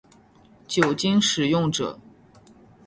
[0.67, 1.99] 酒精使用者